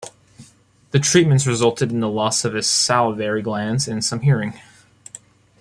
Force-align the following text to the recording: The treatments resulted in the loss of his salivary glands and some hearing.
The 0.89 0.99
treatments 0.99 1.45
resulted 1.45 1.91
in 1.91 1.99
the 1.99 2.09
loss 2.09 2.43
of 2.43 2.55
his 2.55 2.65
salivary 2.65 3.43
glands 3.43 3.87
and 3.87 4.03
some 4.03 4.21
hearing. 4.21 4.59